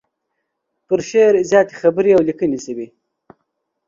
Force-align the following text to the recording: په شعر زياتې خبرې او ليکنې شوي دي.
په 0.85 0.93
شعر 1.09 1.33
زياتې 1.49 1.73
خبرې 1.81 2.11
او 2.15 2.21
ليکنې 2.27 2.57
شوي 2.65 2.85
دي. 2.87 2.87